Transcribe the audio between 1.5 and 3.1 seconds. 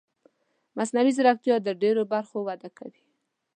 د ډېرو برخو وده کوي.